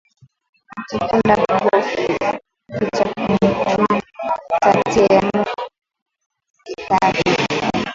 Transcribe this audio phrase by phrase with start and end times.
[0.79, 1.35] Ukipenda
[1.87, 5.41] fichika mukongomani makuta tiya mu
[6.65, 7.21] kitabu